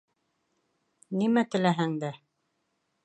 Нимә 1.19 1.43
теләһәң 1.57 1.95
дә. 2.05 2.13